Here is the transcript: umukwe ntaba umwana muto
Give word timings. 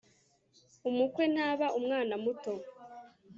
umukwe 0.89 1.23
ntaba 1.33 1.67
umwana 1.79 2.13
muto 2.23 2.53